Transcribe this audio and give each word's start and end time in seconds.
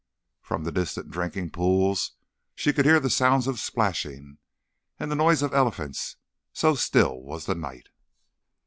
From 0.41 0.63
the 0.63 0.71
distant 0.71 1.11
drinking 1.11 1.51
pools 1.51 2.13
she 2.55 2.73
could 2.73 2.85
hear 2.85 2.99
the 2.99 3.07
sound 3.07 3.45
of 3.45 3.59
splashing, 3.59 4.39
and 4.99 5.11
the 5.11 5.15
noise 5.15 5.43
of 5.43 5.53
elephants 5.53 6.15
so 6.53 6.73
still 6.73 7.21
was 7.21 7.45
the 7.45 7.53
night. 7.53 7.89